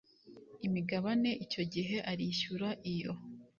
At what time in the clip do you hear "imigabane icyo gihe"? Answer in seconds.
0.67-1.95